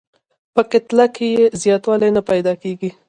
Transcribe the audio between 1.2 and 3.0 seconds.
یې زیاتوالی نه پیدا کیږي.